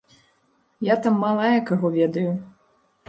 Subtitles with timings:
[0.87, 2.31] Я там малая каго ведаю.